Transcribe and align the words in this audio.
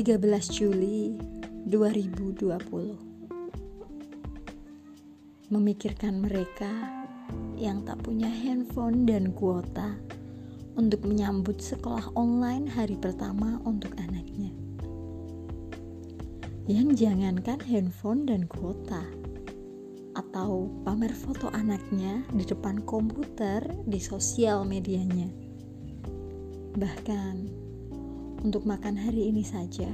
13 0.00 0.16
Juli 0.48 1.12
2020 1.68 2.40
Memikirkan 5.52 6.24
mereka 6.24 6.72
yang 7.60 7.84
tak 7.84 8.00
punya 8.00 8.32
handphone 8.32 9.04
dan 9.04 9.36
kuota 9.36 10.00
untuk 10.80 11.04
menyambut 11.04 11.60
sekolah 11.60 12.16
online 12.16 12.64
hari 12.64 12.96
pertama 12.96 13.60
untuk 13.68 13.92
anaknya. 14.00 14.48
Yang 16.64 17.04
jangankan 17.04 17.60
handphone 17.60 18.24
dan 18.24 18.48
kuota 18.48 19.04
atau 20.16 20.72
pamer 20.88 21.12
foto 21.12 21.52
anaknya 21.52 22.24
di 22.32 22.48
depan 22.48 22.80
komputer 22.88 23.68
di 23.84 24.00
sosial 24.00 24.64
medianya. 24.64 25.28
Bahkan 26.72 27.68
untuk 28.40 28.64
makan 28.64 28.96
hari 28.96 29.28
ini 29.28 29.44
saja, 29.44 29.88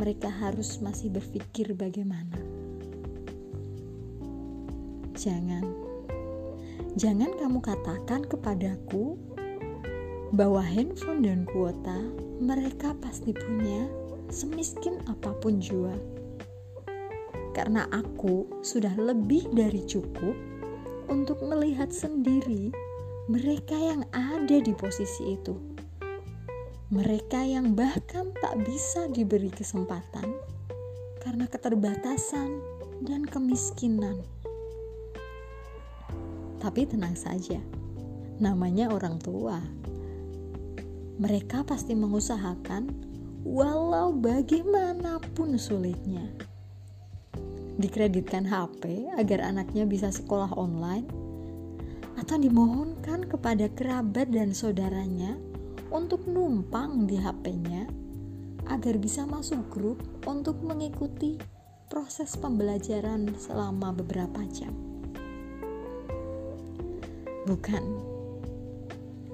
mereka 0.00 0.32
harus 0.32 0.80
masih 0.80 1.12
berpikir 1.12 1.76
bagaimana. 1.76 2.40
Jangan, 5.20 5.68
jangan 6.96 7.36
kamu 7.36 7.60
katakan 7.60 8.24
kepadaku 8.24 9.20
bahwa 10.32 10.64
handphone 10.64 11.20
dan 11.20 11.44
kuota 11.44 12.00
mereka 12.40 12.96
pasti 13.04 13.36
punya 13.36 13.84
semiskin 14.32 14.96
apa 15.04 15.36
pun 15.44 15.60
jua. 15.60 15.92
Karena 17.52 17.84
aku 17.92 18.48
sudah 18.64 18.96
lebih 18.96 19.44
dari 19.52 19.84
cukup 19.84 20.32
untuk 21.12 21.44
melihat 21.44 21.92
sendiri 21.92 22.72
mereka 23.28 23.76
yang 23.76 24.08
ada 24.16 24.56
di 24.56 24.72
posisi 24.72 25.36
itu 25.36 25.69
mereka 26.90 27.46
yang 27.46 27.78
bahkan 27.78 28.34
tak 28.42 28.66
bisa 28.66 29.06
diberi 29.06 29.46
kesempatan 29.46 30.26
karena 31.22 31.46
keterbatasan 31.46 32.58
dan 33.06 33.22
kemiskinan. 33.22 34.18
Tapi 36.58 36.90
tenang 36.90 37.14
saja, 37.14 37.62
namanya 38.42 38.90
orang 38.90 39.22
tua. 39.22 39.62
Mereka 41.22 41.62
pasti 41.62 41.94
mengusahakan 41.94 42.90
walau 43.46 44.10
bagaimanapun 44.10 45.62
sulitnya. 45.62 46.26
Dikreditkan 47.78 48.50
HP 48.50 49.14
agar 49.14 49.46
anaknya 49.46 49.86
bisa 49.86 50.10
sekolah 50.10 50.58
online 50.58 51.06
atau 52.18 52.34
dimohonkan 52.34 53.30
kepada 53.30 53.70
kerabat 53.78 54.34
dan 54.34 54.50
saudaranya 54.50 55.38
untuk 55.90 56.22
numpang 56.30 57.10
di 57.10 57.18
HP-nya 57.18 57.90
agar 58.70 58.94
bisa 59.02 59.26
masuk 59.26 59.66
grup 59.66 59.98
untuk 60.22 60.62
mengikuti 60.62 61.34
proses 61.90 62.38
pembelajaran 62.38 63.34
selama 63.34 63.90
beberapa 63.90 64.46
jam. 64.54 64.70
Bukan, 67.50 67.82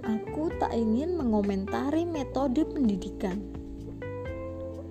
aku 0.00 0.48
tak 0.56 0.72
ingin 0.72 1.20
mengomentari 1.20 2.08
metode 2.08 2.64
pendidikan. 2.64 3.36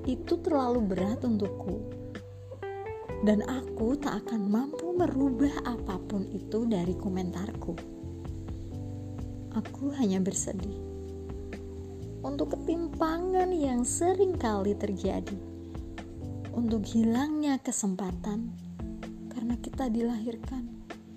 Itu 0.06 0.38
terlalu 0.46 0.86
berat 0.86 1.26
untukku, 1.26 1.82
dan 3.26 3.42
aku 3.50 3.98
tak 3.98 4.30
akan 4.30 4.46
mampu 4.46 4.94
merubah 4.94 5.66
apa 5.66 5.98
pun 6.06 6.30
itu 6.30 6.70
dari 6.70 6.94
komentarku. 6.94 7.74
Aku 9.58 9.90
hanya 9.98 10.22
bersedih 10.22 10.95
untuk 12.26 12.58
ketimpangan 12.58 13.54
yang 13.54 13.86
sering 13.86 14.34
kali 14.34 14.74
terjadi, 14.74 15.38
untuk 16.58 16.82
hilangnya 16.90 17.62
kesempatan. 17.62 18.50
Karena 19.30 19.54
kita 19.62 19.94
dilahirkan 19.94 20.66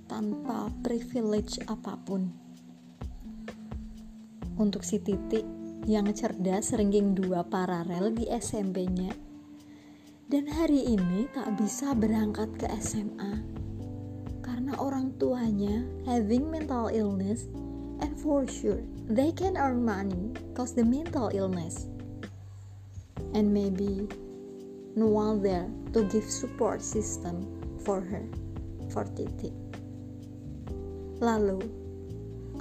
tanpa 0.04 0.68
privilege 0.84 1.56
apa 1.64 1.96
pun. 2.04 2.28
Untuk 4.60 4.84
si 4.84 5.00
titik 5.00 5.48
yang 5.88 6.12
cerdas 6.12 6.76
ranking 6.76 7.16
dua 7.16 7.40
paralel 7.40 8.12
di 8.12 8.28
SMP-nya 8.28 9.08
dan 10.28 10.44
hari 10.44 10.84
ini 10.84 11.24
tak 11.32 11.56
bisa 11.56 11.96
berangkat 11.96 12.52
ke 12.60 12.68
SMA 12.76 13.40
karena 14.44 14.76
orang 14.76 15.16
tuanya 15.16 15.80
having 16.04 16.52
mental 16.52 16.92
illness 16.92 17.48
and 18.00 18.12
for 18.20 18.46
sure 18.46 18.82
they 19.08 19.32
can 19.32 19.56
earn 19.56 19.84
money 19.84 20.34
cause 20.54 20.74
the 20.74 20.84
mental 20.84 21.30
illness. 21.32 21.86
And 23.34 23.52
maybe 23.52 24.08
no 24.96 25.06
one 25.06 25.42
there 25.42 25.68
to 25.92 26.04
give 26.08 26.24
support 26.24 26.82
system 26.82 27.46
for 27.84 28.00
her 28.00 28.24
for 28.90 29.04
Titi. 29.14 29.52
Lalu 31.18 31.60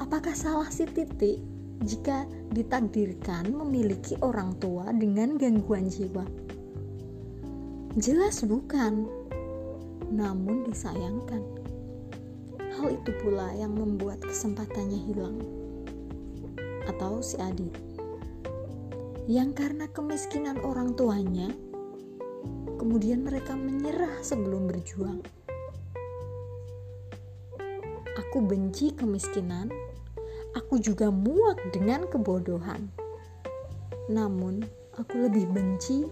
apakah 0.01 0.33
salah 0.33 0.69
si 0.69 0.85
Titi 0.89 1.41
jika 1.85 2.25
ditakdirkan 2.53 3.53
memiliki 3.53 4.17
orang 4.25 4.57
tua 4.57 4.89
dengan 4.93 5.37
gangguan 5.37 5.89
jiwa? 5.89 6.25
Jelas 7.97 8.45
bukan 8.45 9.09
namun 10.13 10.69
disayangkan 10.69 11.41
Hal 12.77 12.93
itu 12.93 13.09
pula 13.25 13.49
yang 13.57 13.73
membuat 13.73 14.21
kesempatannya 14.21 15.01
hilang. 15.09 15.41
Atau 16.85 17.25
si 17.25 17.41
adik 17.41 17.73
yang 19.27 19.51
karena 19.51 19.91
kemiskinan 19.91 20.55
orang 20.63 20.95
tuanya, 20.95 21.51
kemudian 22.79 23.27
mereka 23.27 23.59
menyerah 23.59 24.23
sebelum 24.23 24.71
berjuang. 24.71 25.19
Aku 28.15 28.39
benci 28.39 28.95
kemiskinan, 28.95 29.67
aku 30.55 30.79
juga 30.79 31.11
muak 31.11 31.59
dengan 31.75 32.07
kebodohan. 32.07 32.87
Namun, 34.07 34.63
aku 34.95 35.27
lebih 35.27 35.51
benci 35.51 36.07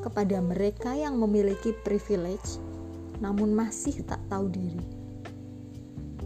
kepada 0.00 0.40
mereka 0.40 0.96
yang 0.96 1.20
memiliki 1.20 1.76
privilege 1.84 2.56
namun 3.20 3.52
masih 3.52 4.00
tak 4.08 4.20
tahu 4.32 4.48
diri 4.48 4.99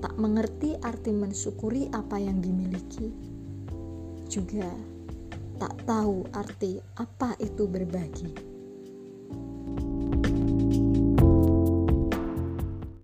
tak 0.05 0.21
mengerti 0.21 0.77
arti 0.85 1.17
mensyukuri 1.17 1.89
apa 1.89 2.21
yang 2.21 2.37
dimiliki, 2.45 3.09
juga 4.29 4.69
tak 5.57 5.81
tahu 5.89 6.29
arti 6.37 6.77
apa 7.01 7.33
itu 7.41 7.65
berbagi. 7.65 8.54